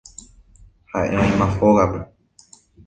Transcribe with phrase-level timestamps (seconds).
[0.95, 1.99] Ha'e oĩma hógape